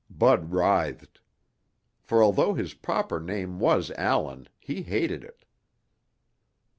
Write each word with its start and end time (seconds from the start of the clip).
Bud 0.09 0.51
writhed. 0.51 1.19
For 1.99 2.23
although 2.23 2.55
his 2.55 2.73
proper 2.73 3.19
name 3.19 3.59
was 3.59 3.91
Allan, 3.91 4.49
he 4.59 4.81
hated 4.81 5.23
it. 5.23 5.45